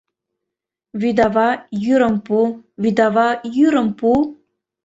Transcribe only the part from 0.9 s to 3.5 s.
Вӱдава, йӱрым пу, Вӱдава,